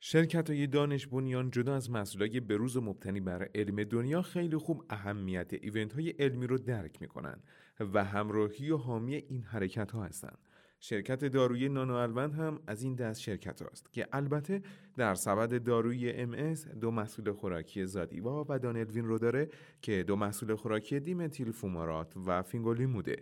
[0.00, 4.84] شرکت های دانش بنیان جدا از مسئولای بروز و مبتنی بر علم دنیا خیلی خوب
[4.90, 7.38] اهمیت ایونت های علمی رو درک می‌کنن
[7.80, 10.38] و همراهی و حامی این حرکت ها هستند.
[10.80, 14.62] شرکت دارویی نانو هم از این دست شرکت است که البته
[14.96, 19.48] در سبد دارویی ام دو محصول خوراکی زادیوا و دانلوین رو داره
[19.82, 23.16] که دو محصول خوراکی دیمتیل فومارات و فینگولیموده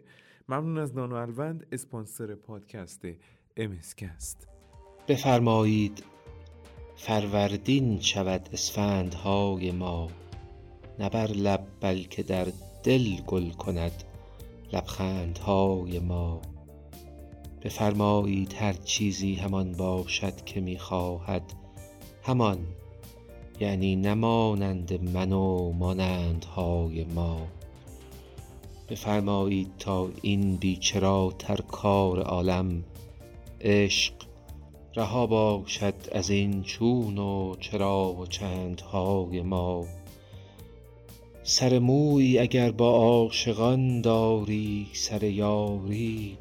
[0.49, 3.07] ممنون از نانو الوند اسپانسر پادکست
[3.57, 4.49] امسکست
[5.09, 6.16] بفرمایید
[6.97, 10.09] فروردین شود اسفندهای ما.
[10.99, 12.47] نبر لب بلکه در
[12.85, 14.05] دل گل کند
[14.73, 16.41] لبخندهای ما.
[17.63, 21.43] بفرمایید هر چیزی همان باشد که می‌خواهد.
[22.23, 22.59] همان
[23.61, 27.47] یعنی نمانند من و مانندهای ما.
[28.89, 32.85] بفرمایید تا این بیچراتر کار عالم
[33.61, 34.26] عشق
[34.97, 39.87] رها باشد از این چون و چرا و چندهای ما.
[41.43, 46.39] سر موی اگر با عاشقان داری سر یاری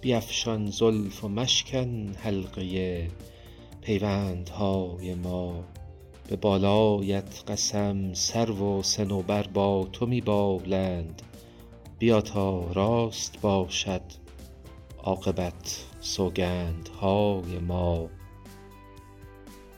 [0.00, 3.08] بیفشان زلف و مشکن حلقه
[3.80, 5.64] پیوندهای ما.
[6.28, 11.22] به بالایت قسم سرو و صنوبر با تو می بالند.
[11.98, 14.02] بیا تا راست باشد
[15.02, 15.91] عاقبت.
[16.04, 18.08] سوگندهای ما.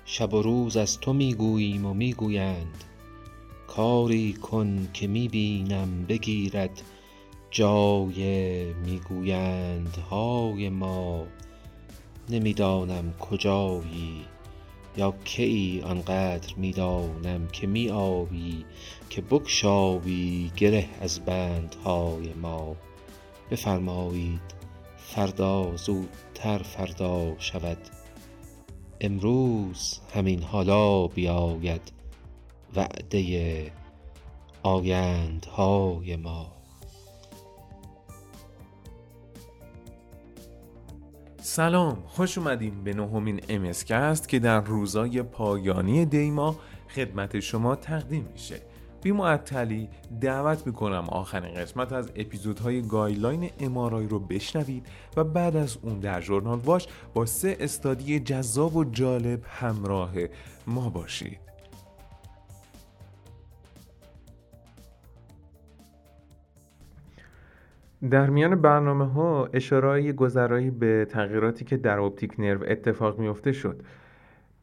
[0.05, 2.85] شب و روز از تو می گوییم و می گویند
[3.67, 6.83] کاری کن که می بینم بگیرد
[7.51, 11.27] جای می‌گویند های ما.
[12.31, 14.25] نمی‌دانم کجایی
[14.97, 18.65] یا که ای آنقدر می‌دانم که می آیی
[19.11, 22.77] که بگشایی گره از بندهای ما.
[23.51, 24.64] بفرمایید
[25.15, 27.79] فردا زودتر فردا شود.
[29.01, 31.93] امروز همین حالا بیاید
[32.77, 33.73] وعده
[34.63, 36.53] آیندهای ما.
[41.43, 46.57] سلام خوش اومدیم به نهمین امسکست که در روزای پایانی دیما
[46.89, 48.61] خدمت شما تقدیم میشه.
[49.05, 49.89] بی معطلی
[50.21, 56.21] دعوت می‌کنم آخرین قسمت از اپیزودهای guideline MRI رو بشنوید و بعد از اون در
[56.21, 60.13] Journal Watch با سه استادی جذاب و جالب همراه
[60.67, 61.39] ما باشید.
[68.11, 73.83] در میان برنامه ها اشارهای گذرایی به تغییراتی که در optic nerve اتفاق میفته شد.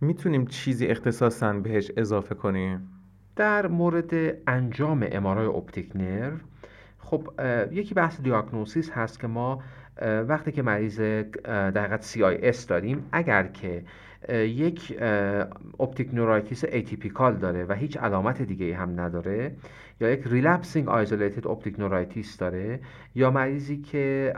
[0.01, 3.00] می‌تونیم چیزی اختصاصا بهش اضافه کنیم؟
[3.41, 4.13] در مورد
[4.47, 6.37] انجام MRI optic nerve
[6.99, 7.29] خب
[7.71, 9.63] یکی بحث diagnosis هست که ما
[10.27, 10.99] وقتی که مریض
[11.45, 13.83] در CIS داریم اگر که
[14.33, 15.01] یک
[15.79, 19.55] optic neuritis atypical داره و هیچ علامت دیگه هم نداره
[20.01, 22.79] یا یک relapsing isolated optic neuritis داره
[23.15, 24.33] یا مریضی که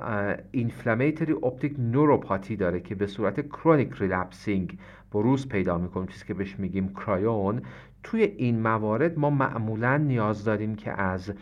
[0.51, 4.77] inflammatory optic neuropathy داره که به صورت chronic relapsing
[5.13, 7.61] بروز پیدا می‌کنه چیزی که بهش میگیم CRION
[8.03, 11.33] توی این موارد ما معمولا نیاز داریم که از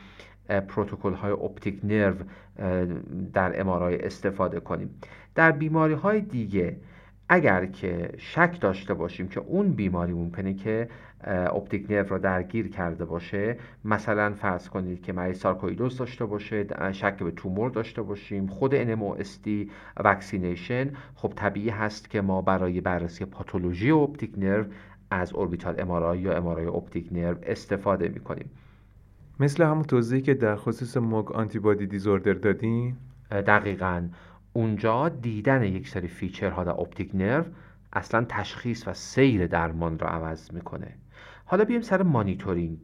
[0.68, 2.16] پروتکل های optic nerve
[3.34, 4.90] در MRI استفاده کنیم.
[5.36, 6.78] در بیماری های دیگه
[7.30, 10.90] اگر که شک داشته باشیم که اون بیماری ممکنه که
[11.28, 17.18] optic nerve را درگیر کرده باشه مثلا فرض کنید که مریض سارکویدوز داشته باشه شک
[17.18, 19.50] به تومور داشته باشیم خود NMOSD
[19.98, 24.66] vaccination خب طبیعی هست که ما برای بررسی پاتولوژی optic nerve
[25.12, 28.50] از orbital MRI یا MRI optic nerve استفاده می کنیم
[29.40, 32.98] مثل همون توضیحی که در خصوص MOG antibody disorder دادیم
[33.32, 34.08] دقیقا.
[34.54, 37.46] اونجا دیدن یک سری feature ها در optic nerve
[37.94, 40.96] اصلا تشخیص و سیر درمان را عوض می‌کنه.
[41.46, 42.80] حالا بیایم سر مانیتورینگ.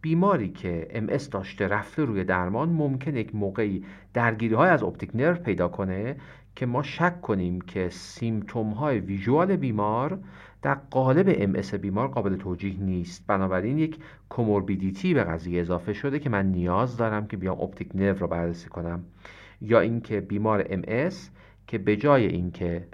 [0.00, 5.34] بیماری که MS داشته رفته روی درمان ممکنه یک موقعی درگیری های از optic nerve
[5.34, 6.16] پیدا کنه
[6.58, 10.18] که ما شک کنیم که symptom های visual بیمار
[10.62, 13.26] در قالب MS بیمار قابل توجیه نیست.
[13.26, 18.18] بنابراین یک comorbidity به قضیه اضافه شده که من نیاز دارم که بیام optic nerve
[18.18, 19.04] را بررسی کنم.
[19.60, 21.10] یا اینکه بیمار MS
[21.66, 22.88] که به جای اینکه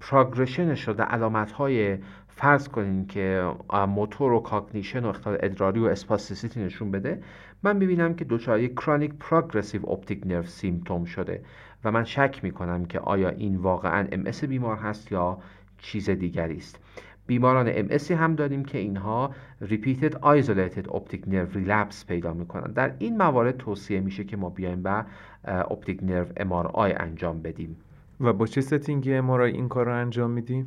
[0.00, 1.98] progression ش رو در علامت های
[2.28, 3.52] فرض کنین که
[3.88, 7.22] موتور و cognition و اختلال ادراری و spasticity نشون بده
[7.62, 11.42] من می‌بینم که دچار chronic progressive optic nerve symptom شده.
[11.84, 15.38] و من شک می‌کنم که آیا این واقعا MS بیمار هست یا
[15.78, 16.78] چیز دیگری است.
[17.26, 17.88] بیماران MS
[18.18, 22.72] هم داریم که اینها repeated isolated optic nerve relapse پیدا می‌کنن.
[22.72, 25.04] در این موارد توصیه میشه که ما بیایم و
[25.44, 27.76] optic nerve MRI انجام بدیم.
[28.20, 30.66] و با چه setting ی MRI این کار رو انجام میدیم؟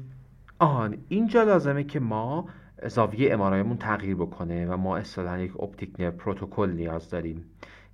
[0.60, 2.46] آن اینجا لازمه که ما
[2.88, 7.46] زاویه MRI مون تغییر بکنه و ما اصطلاحا یک optic nerve protocol نیاز داریم.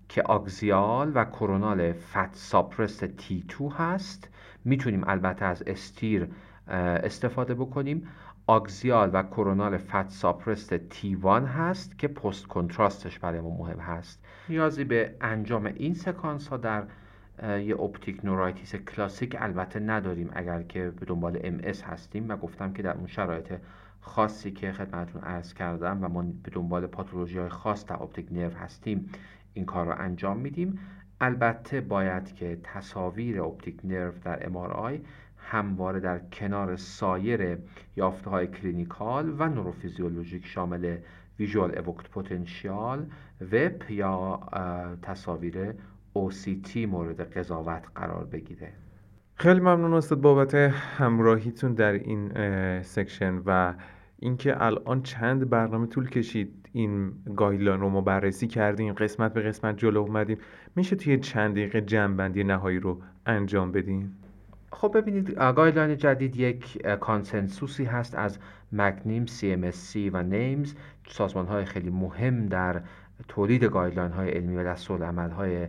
[0.10, 4.30] که axial و coronal fat suppressed T2 هست.
[4.66, 6.28] می‌تونیم البته از STIR
[6.68, 8.08] استفاده بکنیم.
[8.48, 14.26] axial و coronal fat suppressed T1 هست که post contrast ش برای ما مهم هست.
[14.50, 16.84] نیازی به انجام این sequence ها در
[17.44, 22.84] یه optic neuritis کلاسیک البته نداریم اگر که به دنبال MS هستیم و گفتم که
[22.84, 23.54] در اون شرایط
[24.02, 28.58] خاصی که خدمتتون عرض کردم و ما به دنبال پاتولوژی های خاص در optic nerve
[28.58, 29.10] هستیم
[29.58, 30.80] این کار رو انجام میدیم.
[31.22, 35.00] البته باید که تصاویر optic nerve در MRI
[35.38, 37.58] همواره در کنار سایر
[37.96, 40.98] یافته های clinical و neurophysiologic شامل
[41.40, 43.06] visual evoked potential
[43.52, 44.40] VEP یا
[45.02, 45.72] تصاویر
[46.16, 48.74] OCT مورد قضاوت قرار بگیره.
[49.36, 52.32] خیلی ممنون استاد بابت همراهیتون در این
[52.82, 53.74] section و
[54.20, 59.78] اینکه الان چند برنامه طول کشید این guideline رو ما بررسی کردیم قسمت به قسمت
[59.78, 60.38] جلو اومدیم.
[60.76, 64.18] میشه توی چند دقیقه جمع‌بندی نهایی رو انجام بدیم
[64.72, 68.40] خب ببینید guideline جدید یک consensus ی هست از
[68.72, 70.74] MAGNIMS CMSC و NAIMS.
[71.10, 72.82] سازمان های خیلی مهم در
[73.28, 75.68] تولید guideline های علمی و دستورالعمل های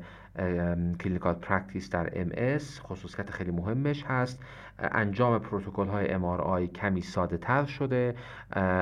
[1.01, 4.43] clinical practice در MS خصوصیت خیلی مهمش هست.
[4.79, 8.15] انجام پروتکل های MRI کمی ساده تر شده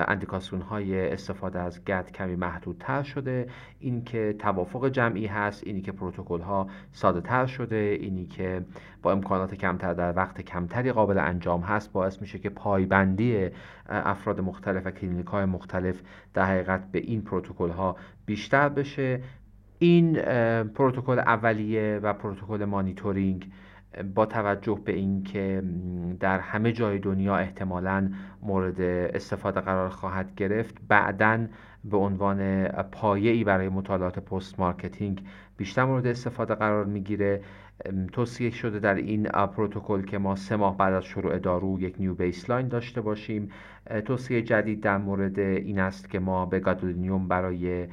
[0.09, 3.49] indication های استفاده از gad کمی محدود تر شده.
[3.81, 8.65] این که توافق جمعی هست اینی که پروتکل ها ساده تر شده اینی که
[9.03, 13.49] با امکانات کمتر در وقت کمتری قابل انجام هست باعث میشه که پایبندی
[13.89, 16.01] افراد مختلف و کلینیک های مختلف
[16.35, 17.97] در حقیقت به این پروتکل ها
[18.27, 19.21] بیشتر بشه.
[19.79, 20.15] این
[20.63, 23.51] پروتکل اولیه و پروتکل مانیتورینگ
[24.15, 25.63] با توجه به اینکه
[26.21, 28.11] در همه جای دنیا احتمالا
[28.43, 28.81] مورد
[29.15, 30.77] استفاده قرار خواهد گرفت.
[30.89, 31.47] بعدا
[31.85, 35.23] به عنوان پایه‌ای برای مطالعات post marketing
[35.57, 37.43] بیشتر مورد استفاده قرار می‌گیره.
[38.13, 42.15] توصیه شده در این پروتکل که ما سه ماه بعد از شروع دارو یک new
[42.15, 43.49] baseline داشته باشیم.
[44.05, 47.89] توصیه جدید در مورد این است که ما به گادولینیوم برای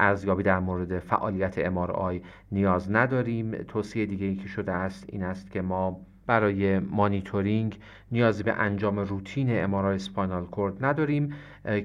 [0.00, 3.52] ارزیابی در مورد فعالیت MRI نیاز نداریم.
[3.52, 7.78] توصیه دیگه ای که شده است این است که ما برای مانیتورینگ
[8.12, 11.34] نیازی به انجام روتین MRI spinal cord نداریم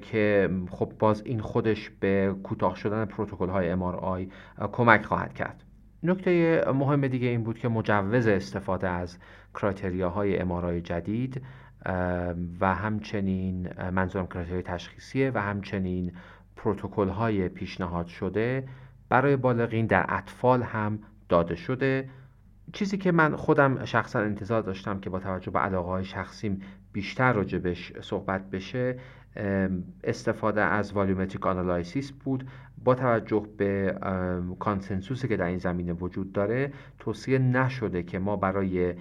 [0.02, 4.30] که خب باز این خودش به کوتاه شدن پروتکل های MRI
[4.72, 5.64] کمک خواهد کرد.
[6.04, 9.18] نکته مهم دیگه این بود که مجوز استفاده از
[9.54, 11.42] criteria های MRI جدید
[12.60, 16.12] و همچنین منظورم criteria ی تشخیصیه و همچنین
[16.56, 18.64] پروتکل های پیشنهاد شده
[19.10, 21.00] برای بالغین در اطفال هم
[21.30, 22.10] داده شده.
[22.74, 26.62] چیزی که من خودم شخصا انتظار داشتم که با توجه به علاقه های شخصیم
[26.94, 29.00] بیشتر راجبش صحبت بشه
[30.04, 32.48] استفاده از volumetric analysis بود.
[32.84, 33.96] با توجه به
[34.60, 38.94] consensus ی که در این زمینه وجود داره توصیه نشده که ما برای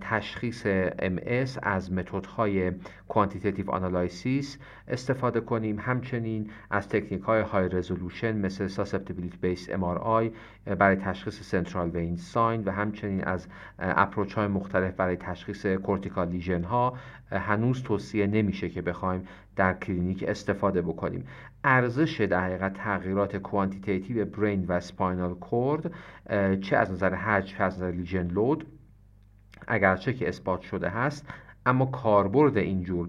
[0.00, 0.66] تشخیص
[0.98, 2.72] MS از متدهای
[3.08, 4.58] quantitative analysis
[4.88, 5.78] استفاده کنیم.
[5.78, 10.30] همچنین از تکنیک های high resolution مثل susceptibility based MRI
[10.66, 13.46] برای تشخیص central vein sign و همچنین از
[13.78, 16.94] approach های مختلف برای تشخیص cortical lesion ها
[17.30, 21.24] هنوز توصیه نمیشه که بخوایم در کلینیک استفاده بکنیم.
[21.64, 25.92] ارزش در حقیقت تغییرات quantitative brain و spinal cord
[26.60, 28.66] چه از نظر حجم چه از نظر lesion load
[29.68, 31.26] اگرچه که اثبات شده هست
[31.66, 33.08] اما کاربرد اینجور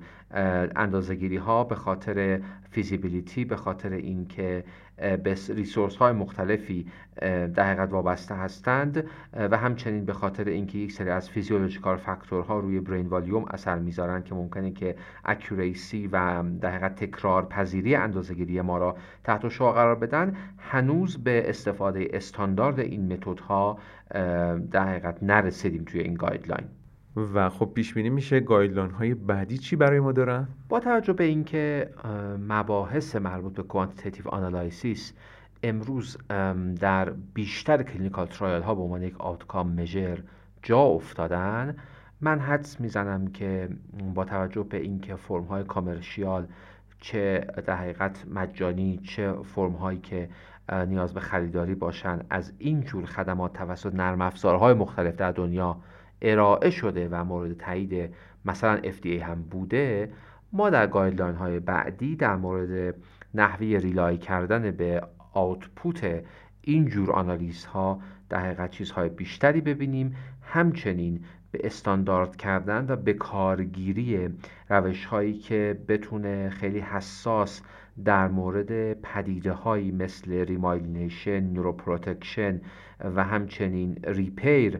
[0.76, 2.40] اندازه‌گیری ها به خاطر
[2.70, 4.64] feasibility به خاطر اینکه
[4.98, 6.88] به resource های مختلفی
[7.56, 12.60] در حقیقت وابسته هستند و همچنین به خاطر اینکه یک سری از physiological factor ها
[12.60, 18.62] روی brain volume اثر می‌ذارن که ممکنه که accuracy و در حقیقت تکرار پذیری اندازه‌گیری
[18.62, 23.80] ما را تحت شعاع قرار بدن هنوز به استفاده استاندارد این متدها
[24.72, 26.68] در حقیقت نرسیدیم توی این guideline
[27.16, 31.24] و خب پیش بینی میشه guideline های بعدی چی برای ما دارن؟ با توجه به
[31.24, 31.90] اینکه
[32.40, 35.14] مباحث مربوط به quantitative analysis
[35.64, 36.18] امروز
[36.80, 40.20] در بیشتر clinical trial ها به عنوان یک outcome measure
[40.64, 41.76] جا افتادن
[42.22, 43.70] من حدس می‌زنم که
[44.14, 46.48] با توجه به اینکه فرم های commercial
[47.02, 50.30] چه در حقیقت مجانی چه فرم هایی که
[50.88, 55.78] نیاز به خریداری باشن از این جور خدمات توسط نرم افزارهای مختلف در دنیا
[56.22, 58.14] ارائه شده و مورد تایید
[58.46, 60.12] مثلا FDA هم بوده
[60.54, 62.96] ما در guideline های بعدی در مورد
[63.34, 65.02] نحوه‌ی rely کردن به
[65.34, 66.24] output
[66.62, 70.16] این جور آنالیز ها در حقیقت چیزهای بیشتری ببینیم.
[70.42, 74.30] همچنین به استاندارد کردن و به کارگیری
[74.70, 77.62] روش هایی که بتونه خیلی حساس
[78.06, 82.62] در مورد پدیده هایی مثل remyelination، neuroprotection
[83.16, 84.80] و همچنین repair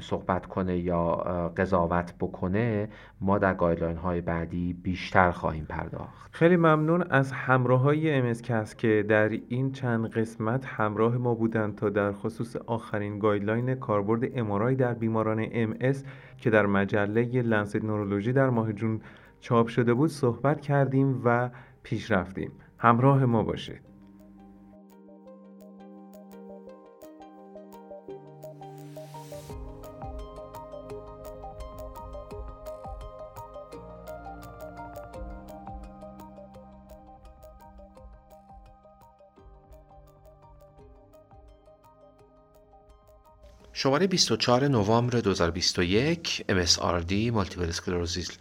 [0.00, 1.14] صحبت کنه یا
[1.56, 2.88] قضاوت بکنه
[3.20, 6.28] ما در guideline های بعدی بیشتر خواهیم پرداخت.
[6.32, 11.88] خیلی ممنون از همراه های امسکس که در این چند قسمت همراه ما بودند تا
[11.88, 15.74] در خصوص آخرین guideline کاربرد MRI در بیماران MS
[16.38, 19.00] که در مجله Lancet Neurology در ماه جون
[19.40, 21.50] چاپ شده بود صحبت کردیم و
[21.88, 22.52] پیش رفتیم.
[22.78, 23.80] همراه ما باشید.
[43.72, 48.32] شماره 24 نوامبر 2021 MSRD Multiple Sclerosis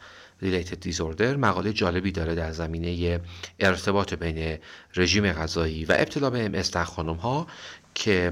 [0.44, 3.20] Related Disorder مقاله جالبی داره در زمینه
[3.60, 4.58] ارتباط بین
[4.96, 7.48] رژیم غذایی و ابتلا به MS در خانم ها
[7.96, 8.32] که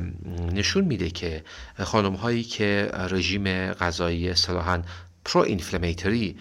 [0.54, 1.44] نشون میده که
[1.84, 4.82] خانم هایی که رژیم غذایی صلاحا
[5.26, 6.36] پرو اینفلمیتری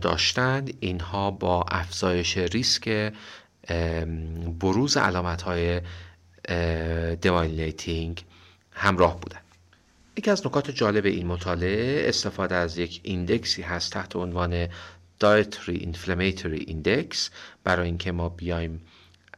[0.00, 3.12] داشتند اینها با افزایش ریسک
[4.60, 5.80] بروز علامت های
[7.16, 8.24] demyelinating
[8.72, 9.40] همراه بودن
[10.18, 14.66] یکی از نکات جالب این مطالعه استفاده از یک index ی هست تحت عنوان
[15.24, 17.16] Dietary Inflammatory Index
[17.64, 18.80] برای اینکه ما بیایم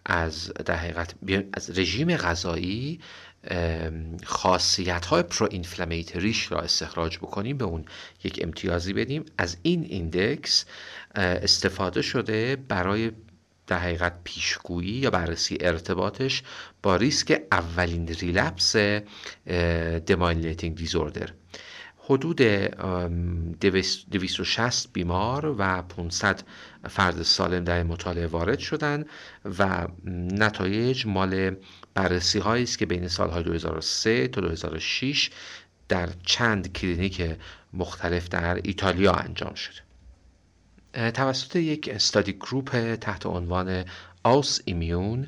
[0.07, 1.15] از در حقیقت
[1.53, 3.01] از رژیم غذایی
[4.25, 7.85] خاصیت های pro inflammatory ش را استخراج بکنیم به اون
[8.25, 9.25] یک امتیازی بدیم.
[9.39, 10.65] از این index
[11.15, 13.13] استفاده شده برای
[13.69, 16.43] در حقیقت پیشگویی یا بررسی ارتباطش
[16.83, 18.77] با ریسک اولین relapse
[20.07, 21.31] demyelinating disorder
[21.99, 22.43] حدود
[24.11, 26.43] 260 بیمار و 500
[26.89, 29.07] فرد سالم در مطالعه وارد شدند
[29.59, 31.57] و نتایج مال
[31.95, 35.31] بررسی هایی است که بین سالهای 2003 تا 2006
[35.89, 37.23] در چند کلینیک
[37.73, 39.88] مختلف در ایتالیا انجام شده.
[41.15, 43.85] توسط یک study group تحت عنوان
[44.25, 45.27] AusImmune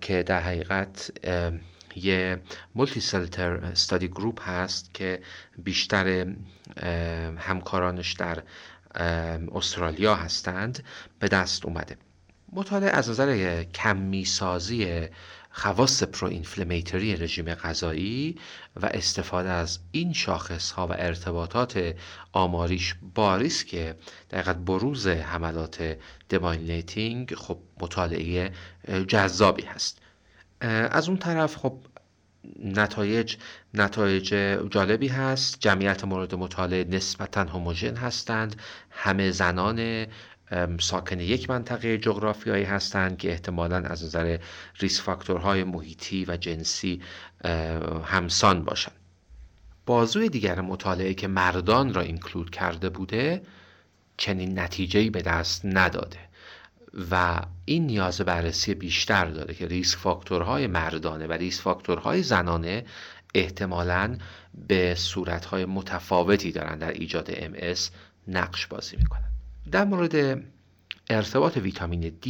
[0.00, 1.10] که در حقیقت
[1.96, 2.40] یه
[2.74, 5.22] multicenter study group هست که
[5.58, 6.26] بیشتر
[7.38, 8.42] همکارانش در
[9.54, 10.84] استرالیا هستند
[11.18, 11.96] به دست اومده.
[12.52, 15.08] مطالعه از نظر کمی سازی
[15.52, 18.38] خواص pro-inflammatory رژیم غذایی
[18.76, 21.94] و استفاده از این شاخص ها و ارتباطات
[22.32, 23.94] آماریش با ریسک
[24.30, 25.96] در حقیقت بروز حملات
[26.28, 28.52] demyelinating خب مطالعه
[29.08, 29.98] جذابی هست.
[30.90, 31.78] از اون طرف خب
[32.64, 33.36] نتایج
[33.74, 34.28] نتایج
[34.70, 35.60] جالبی هست.
[35.60, 38.56] جمعیت مورد مطالعه نسبتا هموژن هستند.
[38.90, 40.06] همه زنان
[40.80, 44.38] ساکن یک منطقه جغرافیایی هستند که احتمالا از نظر
[44.80, 47.02] ریسک فاکتورهای محیطی و جنسی
[48.04, 48.94] همسان باشند.
[49.86, 53.42] بازوی دیگر مطالعه که مردان را اینکلود کرده بوده
[54.16, 56.18] چنین نتیجهی به دست نداده
[57.10, 62.84] و این نیاز بررسی بیشتر داره که ریسک فاکتورهای مردانه و ریسک فاکتورهای زنانه
[63.34, 64.18] احتمالا
[64.68, 67.80] به صورتهای متفاوتی دارن در ایجاد MS
[68.28, 69.31] نقش بازی می‌کنن.
[69.70, 70.42] در مورد
[71.10, 72.28] ارتباط ویتامین D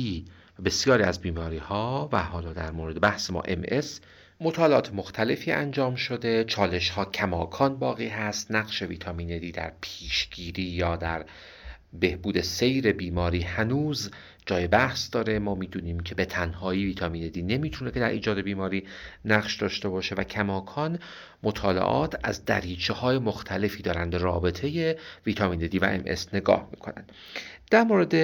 [0.65, 3.87] بسیاری از بیماری ها و حالا در مورد بحث ما MS
[4.41, 6.45] مطالعات مختلفی انجام شده.
[6.45, 8.51] چالش ها کماکان باقی هست.
[8.51, 11.25] نقش ویتامین دی در پیشگیری یا در
[11.93, 14.11] بهبود سیر بیماری هنوز
[14.47, 15.39] جای بحث داره.
[15.39, 18.87] ما می‌دونیم که به تنهایی ویتامین دی نمی‌تونه که در ایجاد بیماری
[19.25, 20.99] نقش داشته باشه و کماکان
[21.43, 24.15] مطالعات از دریچه های مختلفی دارند.
[24.15, 24.97] رابطه
[25.27, 27.05] ویتامین دی و ام نگاه می‌کنن
[27.71, 28.15] در مورد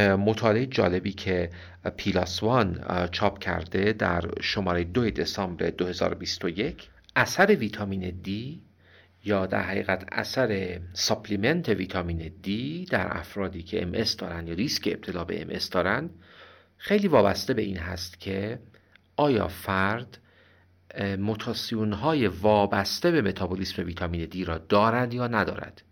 [0.00, 1.50] مطالعه جالبی که
[1.96, 8.60] PLoS One چاپ کرده در شماره 2 دسامبر 2021 اثر ویتامین دی
[9.26, 12.50] یا در حقیقت اثر supplement ویتامین D
[12.90, 16.10] در افرادی که MS دارن یا ریسک ابتلا به MS دارن
[16.76, 18.58] خیلی وابسته به این هست که
[19.16, 20.18] آیا فرد
[21.18, 25.82] موتاسیون های وابسته به متابولیسم ویتامین دی را دارد یا ندارد؟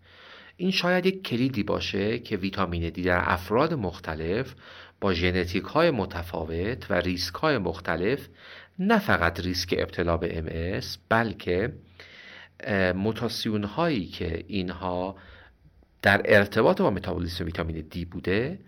[0.57, 4.55] این شاید یک کلیدی باشه که ویتامین دی در افراد مختلف
[5.01, 8.27] با ژنتیک های متفاوت و ریسک های مختلف
[8.79, 10.43] نه فقط ریسک ابتلا به
[10.81, 11.73] MS بلکه
[12.95, 15.15] موتاسیون هایی که اینها
[16.01, 18.59] در ارتباط با متابولیسم ویتامین دی بوده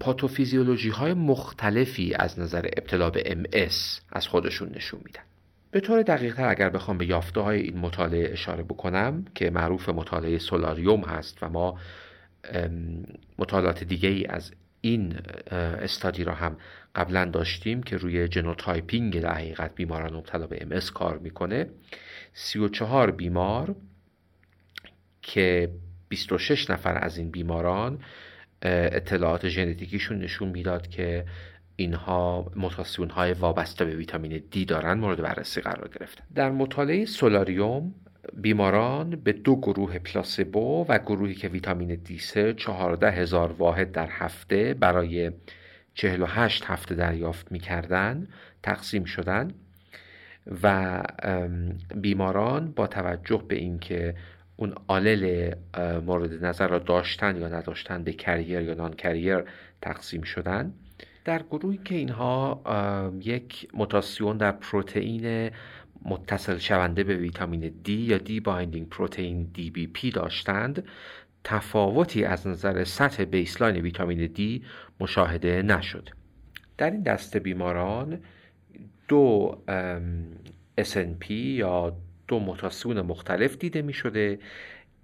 [0.00, 5.22] پاتوفیزیولوژی های مختلفی از نظر ابتلا به MS از خودشون نشون میدن.
[5.70, 9.88] به طور دقیق تر اگر بخوام به یافته های این مطالعه اشاره بکنم که معروف
[9.88, 11.78] مطالعه سولاریوم هست و ما
[13.38, 14.52] مطالعات دیگه ای از
[14.84, 15.18] این
[15.52, 16.56] study را هم
[16.94, 21.66] قبلا داشتیم که روی genotyping در حقیقت بیماران مبتلا به MS کار می‌کنه.
[22.32, 23.74] 34 بیمار
[25.22, 25.70] که
[26.08, 27.98] 26 نفر از این بیماران
[28.62, 31.24] اطلاعات ژنتیکیشون نشون می‌داد که
[31.76, 36.24] اینها موتاسیون های وابسته به ویتامین دی دارن مورد بررسی قرار گرفتن.
[36.34, 37.94] در مطالعه سولاریوم
[38.34, 44.08] بیماران به دو گروه placebo و گروهی که ویتامین دی سه 14 هزار واحد در
[44.10, 45.32] هفته برای
[45.94, 48.26] 48 هفته دریافت می‌کردن
[48.62, 49.50] تقسیم شدن
[50.62, 51.02] و
[51.94, 54.14] بیماران با توجه به اینکه
[54.56, 55.54] اون آلل
[56.06, 59.44] مورد نظر را داشتن یا نداشتن به کریر یا نان کریر
[59.82, 60.74] تقسیم شدن.
[61.24, 62.62] در گروهی که اینها
[63.20, 65.50] یک موتاسیون در پروتئین
[66.04, 68.40] متصل شونده به ویتامین دی یا دی
[69.70, 70.84] بی پی داشتند
[71.44, 74.64] تفاوتی از نظر سطح بیسلاین ویتامین دی
[75.00, 76.08] مشاهده نشد.
[76.78, 78.20] در این دسته بیماران
[79.08, 79.58] دو
[80.80, 81.96] SNP یا
[82.28, 84.38] دو موتاسیون مختلف دیده می شده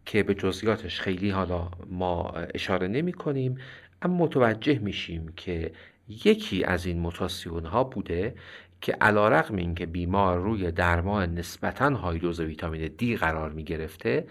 [0.07, 3.59] که به جزئیاتش خیلی حالا ما اشاره نمی کنیم
[4.02, 5.73] اما متوجه میشیم که
[6.09, 8.35] یکی از این موتاسیون ها بوده
[8.80, 13.64] که علا رقم این که بیمار روی درمان نسبتا های دوز ویتامین دی قرار می
[13.64, 14.26] گرفته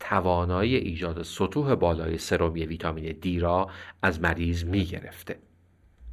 [0.00, 3.70] توانایی ایجاد سطوح بالای سرومی ویتامین دی را
[4.02, 5.36] از مریض می گرفته.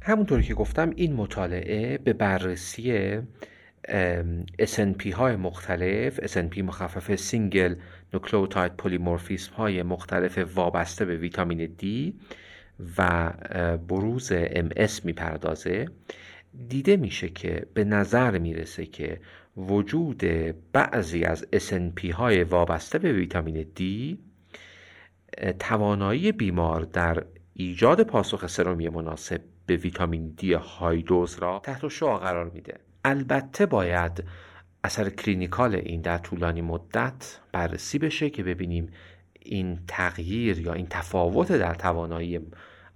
[0.02, 3.16] همونطوری که گفتم این مطالعه به بررسی
[4.62, 7.74] SNP های مختلف SNP مخفف single
[8.12, 12.14] nucleotide polymorphism های مختلف وابسته به ویتامین دی
[12.98, 13.32] و
[13.88, 15.88] بروز MS می‌پردازه
[16.68, 19.20] دیده میشه که به نظر می‌رسه که
[19.56, 20.22] وجود
[20.72, 24.18] بعضی از SNP های وابسته به ویتامین دی
[25.58, 32.18] توانایی بیمار در ایجاد پاسخ سرومی مناسب به ویتامین دی های دوز را تحت شعا
[32.18, 32.74] قرار میده.
[33.04, 34.24] البته باید
[34.84, 38.90] اثر کلینیکال این در طولانی مدت بررسی بشه که ببینیم
[39.40, 42.40] این تغییر یا این تفاوت در توانایی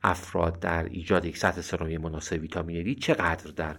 [0.02, 3.76] افراد در ایجاد یک سطح سرومی مناسب ویتامین دی چقدر در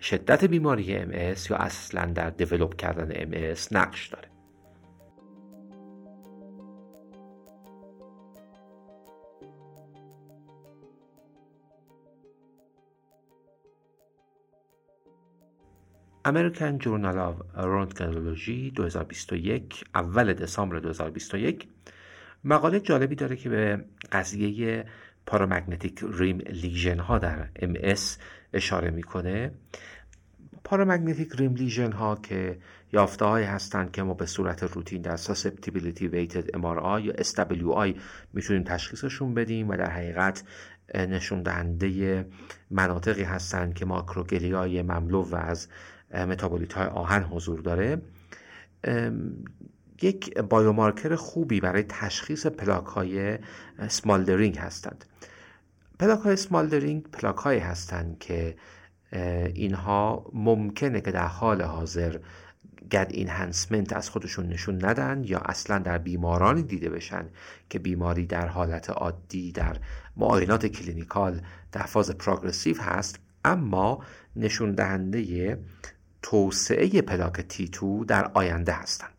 [0.00, 1.10] شدت بیماری ام
[1.50, 4.28] یا اصلا در دیولوب کردن ام نقش داره؟
[16.28, 21.68] American Journal of Röntgenology 2021 اول دسامبر 2021
[22.44, 24.84] مقاله جالبی داره که به قضیه
[25.28, 28.00] پارامگنتیک ریم لیژن ها در MS
[28.52, 29.50] اشاره می‌کنه.
[30.64, 32.58] پارامگنتیک ریم لیژن ها که
[32.92, 37.98] یافته های هستند که ما به صورت روتین در susceptibility weighted MRI یا SWI
[38.32, 40.42] می‌تونیم تشخیصشون بدیم و در حقیقت
[40.94, 42.26] نشون دهنده
[42.70, 45.68] مناطقی هستند که ماکروگلی های مملو و از
[46.12, 48.02] متابولیت های آهن حضور داره.
[50.02, 53.38] یک بایومارکر خوبی برای تشخیص پلاک های
[53.88, 55.04] smoldering هستند.
[55.98, 58.56] پلاک های smoldering پلاک هایی هستند که
[59.54, 62.18] اینها ممکنه که در حال حاضر
[62.90, 67.28] gad enhancement از خودشون نشون ندن یا اصلا در بیمارانی دیده بشن
[67.70, 69.76] که بیماری در حالت عادی در
[70.16, 71.40] معاینات clinical
[71.72, 74.04] در فاز progressive هست اما
[74.36, 75.58] نشون دهنده
[76.22, 79.17] توسعه پلاک T2 در آینده هستند.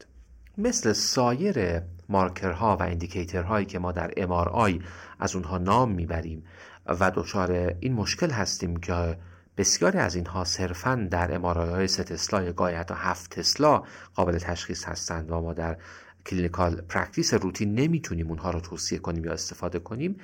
[0.59, 4.83] مثل سایر مارکرها و indicator هایی که ما در MRI
[5.19, 6.43] از اونها نام می‌بریم
[6.85, 9.17] و دچار این مشکل هستیم که
[9.57, 13.83] بسیاری از اینها صرفا در MRI های 3 تسلا یا گاهی حتی 7 تسلا
[14.15, 15.77] قابل تشخیص هستند و ما در
[16.25, 20.17] clinical practice روتین نمی‌تونیم اونها رو توصیه کنیم یا استفاده کنیم.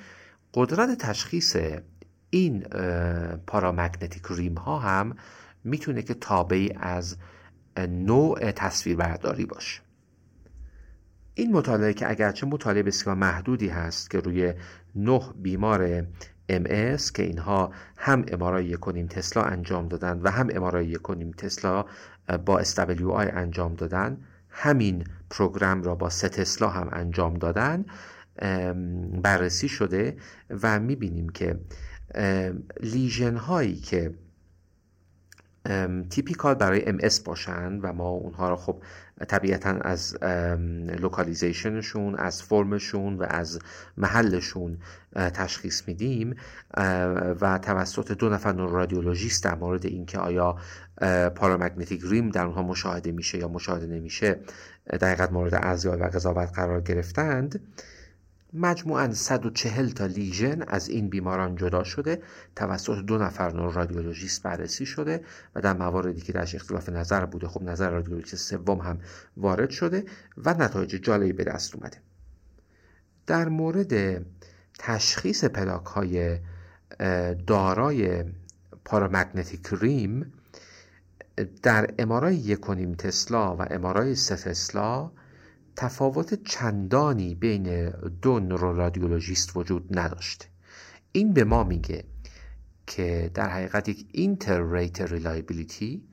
[0.54, 1.58] قدرت تشخیص
[2.30, 2.60] این
[3.48, 5.15] paramagnetic rim ها هم
[5.63, 7.17] می‌تونه که تابعی از
[7.78, 9.85] نوع تصویربرداری باشه.
[11.36, 14.54] این مطالعه که اگرچه مطالعه بسیار محدودی هست که روی
[14.95, 16.02] نه بیمار
[16.52, 21.86] MS که اینها هم امارای یکونیم تسلا انجام دادن و هم امارای یکونیم تسلا
[22.45, 24.17] با SWI انجام دادن
[24.50, 27.86] همین پروگرام را با سه تسلا هم انجام دادن
[29.24, 30.17] بررسی شده
[30.50, 31.60] و می‌بینیم که
[32.82, 34.13] lesion هایی که
[36.10, 38.82] typical برای MS باشن و ما اونها رو خب
[39.28, 40.23] طبیعتا از
[41.00, 43.60] localization شون از فرمشون و از
[43.97, 44.78] محلشون
[45.15, 46.36] تشخیص میدیم
[47.41, 50.58] و توسط دو نفر رادیولوژیست در مورد اینکه آیا
[51.36, 54.39] paramagnetic rim در اونها مشاهده میشه یا مشاهده نمیشه
[54.89, 57.60] در حقیقت مورد ارزیابی و قضاوت قرار گرفتند.
[58.56, 62.22] مجموعاً 140 تا lesion از این بیماران جدا شده
[62.56, 65.24] توسط دو نفر رادیولوژیست بررسی شده
[65.56, 69.00] و در مواردی که درش اختلاف نظر بوده خب نظر رادیولوژیست سوم هم
[69.38, 70.06] وارد شده
[70.38, 71.98] و نتایج جالبی به دست اومده.
[73.28, 74.26] در مورد
[74.80, 76.39] تشخیص پلاک های
[77.48, 78.24] دارای
[78.86, 80.34] paramagnetic rim
[81.63, 85.12] در MRI یکونیم تسلا و MRI سه تسلا
[85.76, 87.90] تفاوت چندانی بین
[88.22, 90.46] دو نورورادیولوژیست وجود نداشته
[91.12, 92.04] این به ما میگه
[92.88, 96.08] که در حقیقت یک inter-rater reliability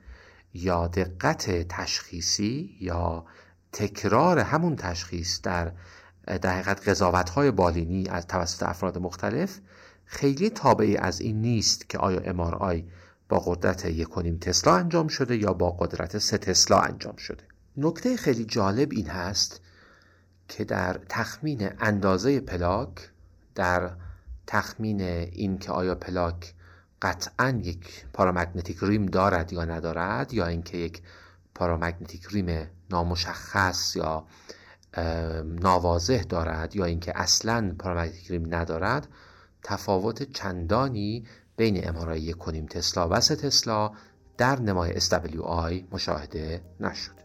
[0.53, 3.25] یا دقت تشخیصی یا
[3.71, 5.71] تکرار همون تشخیص در
[6.25, 9.59] در حقیقت قضاوت های بالینی از توسط افراد مختلف
[10.05, 12.83] خیلی تابعی از این نیست که آیا MRI
[13.29, 17.52] با قدرت یکونیم تسلا انجام شده یا با قدرت سه تسلا انجام شده.
[17.77, 19.61] نکته خیلی جالب این هست
[20.47, 23.11] که در تخمین اندازه پلاک
[23.55, 23.91] در
[24.47, 26.53] تخمین این که آیا پلاک
[27.01, 31.01] قطعا یک پارامگنتیک ریم دارد یا ندارد یا اینکه یک
[31.55, 34.25] پارامگنتیک ریم نامشخص یا
[35.45, 39.07] ناواضح دارد یا اینکه اصلا پارامگنتیک ریم ندارد
[39.63, 41.25] تفاوت چندانی
[41.57, 43.91] بین امارایی کنیم تسلا و تسلا
[44.37, 47.22] در نمای SWI مشاهده نشد.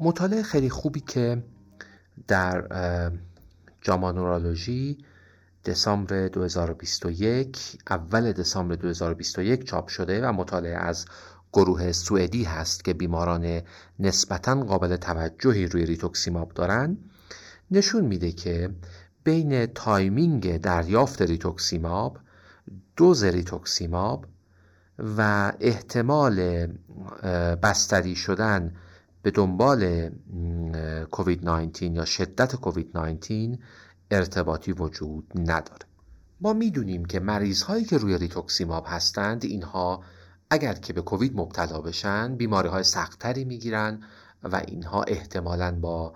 [0.00, 1.42] مطالعه خیلی خوبی که
[2.28, 2.64] در
[3.80, 4.98] JAMA Neurology
[5.64, 11.06] دسامبر 2021 اول دسامبر 2021 چاپ شده و مطالعه از
[11.52, 13.62] گروه سوئدی هست که بیماران
[13.98, 16.96] نسبتا قابل توجهی روی ریتوکسیماب دارن.
[17.70, 18.70] نشون میده که
[19.24, 22.18] بین timing دریافت ریتوکسیماب
[22.96, 24.26] دوز ریتوکسیماب
[24.98, 26.66] و احتمال
[27.62, 28.72] بستری شدن
[29.22, 30.10] به دنبال
[31.10, 33.58] کووید 19 یا شدت کووید 19
[34.10, 35.86] ارتباطی وجود نداره.
[36.40, 40.02] ما می‌دونیم که مریض هایی که روی ریتوکسیماب هستند اینها
[40.50, 44.02] اگر که به کووید مبتلا بشن بیماری های سختتری می‌گیرن
[44.42, 46.14] و اینها احتمالا با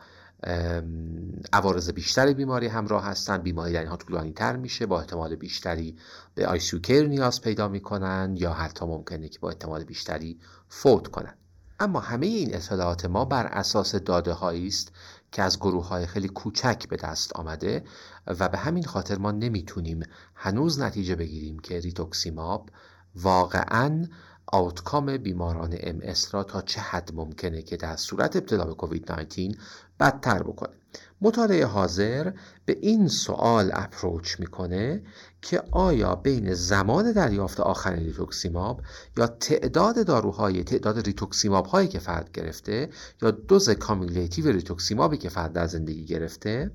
[1.53, 3.39] عوارض بیشتر بیماری همراه هستن.
[3.39, 5.97] بیماری در اینها طولانی تر میشه با احتمال بیشتری
[6.35, 10.39] به ICU نیاز پیدا می‌کنن یا حتی ممکنه که با احتمال بیشتری
[10.69, 11.35] فوت کنن.
[11.81, 14.93] اما همه این اطلاعات ما بر اساس داده هایی است
[15.33, 17.85] که از گروه های خیلی کوچک به دست آمده
[18.27, 20.03] و به همین خاطر ما نمی‌تونیم
[20.35, 22.71] هنوز نتیجه بگیریم که ریتوکسیماب
[23.17, 24.07] واقعا
[24.47, 26.01] outcome بیماران ام اس
[26.33, 29.55] را تا چه حد ممکنه که در صورت ابتلا به کووید 19
[30.01, 30.84] بدتر بکنه.
[31.21, 32.33] مطالعه حاضر
[32.65, 35.03] به این سوال approach می‌کنه
[35.43, 38.83] که آیا بین زمان دریافت آخرین ریتوکسیماب
[39.17, 42.91] یا تعداد داروهای تعداد ریتوکسیماب هایی که فرد گرفته
[43.23, 46.71] یا دوز cumulative ریتوکسیمابی که فرد در زندگی گرفته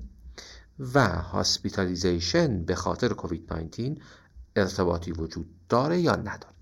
[0.94, 3.96] و hospitalization به خاطر کووید 19
[4.56, 6.54] ارتباطی وجود داره یا نداره.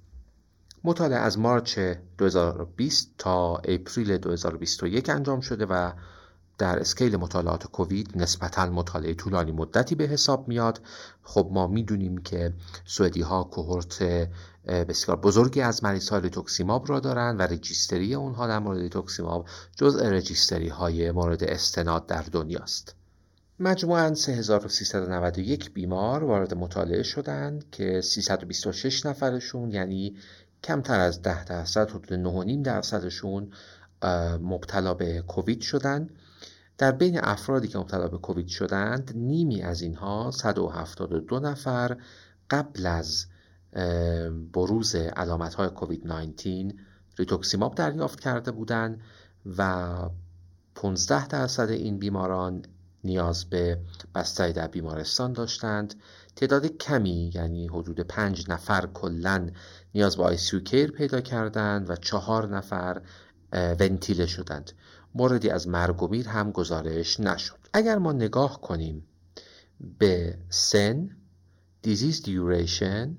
[0.85, 1.79] مطالعه از March
[2.19, 5.93] 2020 تا April 2021 انجام شده و
[6.59, 10.81] در scale مطالعات کووید نسبتا مطالعه طولانی مدتی به حساب میاد.
[11.23, 12.53] خب ما می‌دونیم که
[12.85, 14.03] سوئدی ها کوهورت
[14.69, 16.31] بسیار بزرگی از مریض های
[16.87, 22.95] را دارند و رجیستری اونها در مورد ریتوکسیماب جزء رجیستری های مورد استناد در دنیاست
[23.61, 30.17] مجموعاً 3391 بیمار وارد مطالعه شدند که 326 نفرشون یعنی
[30.65, 33.53] کمتر از 10 درصد حدود 9.5 درصدشون
[34.41, 36.11] مبتلا به کووید شدند
[36.79, 41.97] در بین افرادی که مبتلا به کووید شدند نیمی از اینها 172 نفر
[42.51, 43.27] قبل از
[44.53, 46.75] بروز علامت های کووید 19
[47.19, 49.01] ریتوکسیماب دریافت کرده بودند
[49.59, 49.95] و
[50.75, 52.65] 15 درصد این بیماران
[53.05, 53.79] نیاز به
[54.15, 55.95] بستری در بیمارستان داشتند.
[56.37, 59.51] تعداد کمی یعنی حدود پنج نفر کلا
[59.95, 63.03] نیاز به ICU care پیدا کردند و چهار نفر
[63.53, 64.73] ونتیله شدند.
[65.15, 67.59] موردی از مرگ و میر هم گزارش نشد.
[67.73, 69.07] اگر ما نگاه کنیم
[69.99, 71.17] به سن
[71.83, 73.19] دیزیز دیوریشن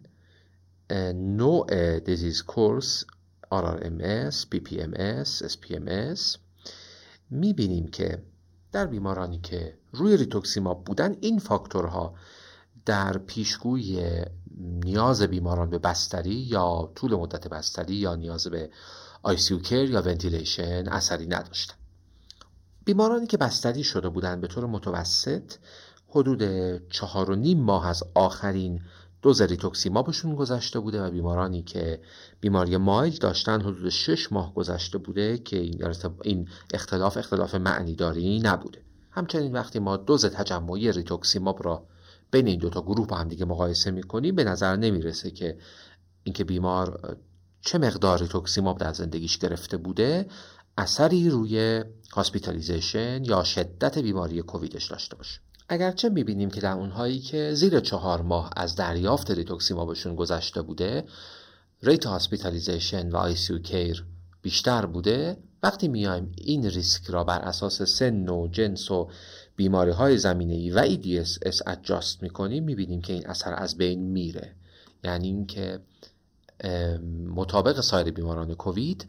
[1.14, 3.04] نوع دیزیز کورس
[3.54, 6.38] RRMS, PPMS, SPMS
[7.30, 8.24] می‌بینیم که
[8.72, 12.16] در بیمارانی که روی ریتوکسیماب بودن این فاکتورها
[12.86, 14.22] در پیشگوی
[14.60, 18.70] نیاز بیماران به بستری یا طول مدت بستری یا نیاز به
[19.24, 21.76] ICU care یا ventilation اثری نداشتن.
[22.90, 25.54] بیمارانی که بستری شده بودند به طور متوسط
[26.08, 26.44] حدود
[26.90, 28.82] چهار و نیم ماه از آخرین
[29.22, 32.02] دوز ریتوکسیمابشون گذشته بوده و بیمارانی که
[32.40, 35.58] بیماری mild داشتن حدود 6 ماه گذشته بوده که
[36.24, 38.82] این اختلاف اختلاف معنیداری نبوده.
[39.12, 41.86] همچنین وقتی ما دوز تجمعی ریتوکسیماب را
[42.32, 45.58] بین این دوتا گروه با هم دیگه مقایسه می‌کنیم به نظر نمی‌رسه که
[46.24, 47.18] اینکه بیمار
[47.62, 50.26] چه مقدار ریتوکسیماب در زندگیش گرفته بوده
[50.80, 55.40] اثری روی hospitalization یا شدت بیماری کوویدش داشته باشه.
[55.70, 61.04] اگرچه می‌بینیم که در اونهایی که زیر چهار ماه از دریافت ریتوکسیمابشون گذشته بوده
[61.84, 64.06] rate hospitalization و ICU care
[64.42, 65.38] بیشتر بوده.
[65.64, 69.10] وقتی میایم این ریسک را بر اساس سن و جنس و
[69.56, 74.56] بیماری های زمینه ای و EDSS adjust می‌کنیم می‌بینیم که این اثر از بین میره.
[75.04, 75.80] یعنی اینکه
[77.28, 79.06] مطابق سایر بیماران کووید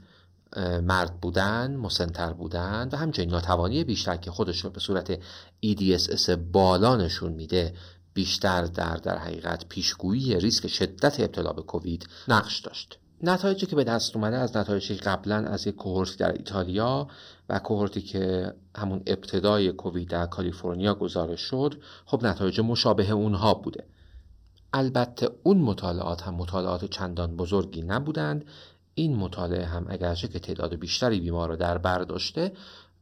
[0.82, 5.18] مرد بودن مسنتر بودن و همچنین ناتوانی بیشتر که خودش رو به صورت
[5.66, 7.74] EDSS بالا نشون میده
[8.14, 12.98] بیشتر در در حقیقت پیشگویی ریسک شدت ابتلا به کووید نقش داشت.
[13.22, 17.08] نتایجی که به دست اومده از نتایجی قبلا از یک کوهورتی در ایتالیا
[17.48, 21.74] و کوهورتی که همون ابتدای کووید در کالیفرنیا گزارش شد
[22.06, 23.84] خب نتایج مشابه اونها بوده.
[24.72, 28.44] البته اون مطالعات هم مطالعات چندان بزرگی نبودند
[29.00, 32.52] این مطالعه هم اگرچه که تعداد بیشتری بیمار رو در بر داشته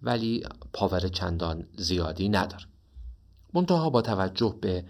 [0.02, 2.64] ولی پاور چندان زیادی نداره.
[3.54, 4.84] منتها با توجه به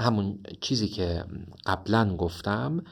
[0.00, 1.24] همون چیزی که
[1.66, 2.84] قبلا گفتم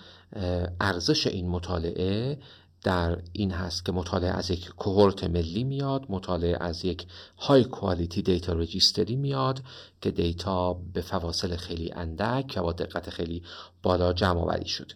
[0.81, 2.39] ارزش این مطالعه
[2.83, 7.07] در این هست که مطالعه از یک کوهورت ملی میاد مطالعه از یک
[7.39, 9.63] های کوالیتی دیتا رجیستری میاد
[10.01, 13.43] که دیتا به فواصل خیلی اندک و با دقت خیلی
[13.83, 14.95] بالا جمع آوری شده.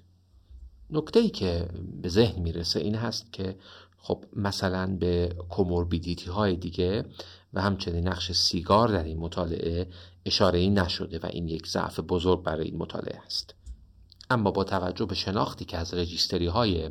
[0.91, 1.69] نکته ای که
[2.03, 3.57] به ذهن می‌رسه این هست که
[3.99, 7.05] خب مثلا به کوموربیدیتی های دیگه
[7.55, 9.89] و همچنین نقش سیگار در این مطالعه
[10.27, 13.55] اشاره ای نشده و این یک ضعف بزرگ برای این مطالعه است
[14.31, 16.91] اما با توجه به شناختی که از رجیستری های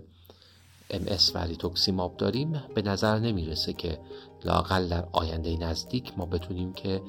[0.90, 4.00] MS و ریتوکسیماب داریم به نظر نمی‌رسه که
[4.46, 7.02] لااقل در آینده نزدیک ما بتونیم که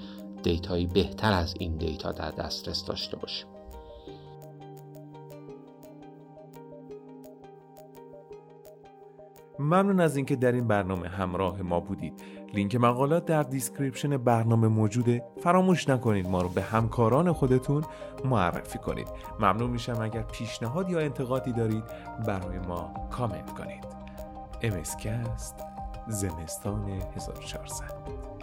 [0.42, 3.57] data یی بهتر از این data در دسترس داشته باشیم.
[9.58, 12.22] ممنون از اینکه در این برنامه همراه ما بودید.
[12.54, 15.24] لینک مقالات در description برنامه موجوده.
[15.42, 17.84] فراموش نکنید ما رو به همکاران خودتون
[18.24, 19.08] معرفی کنید.
[19.40, 21.84] ممنون میشم اگر پیشنهاد یا انتقادی دارید
[22.26, 23.84] برای ما کامنت کنید.
[24.62, 25.54] امسکست
[26.08, 28.38] زمستان 1400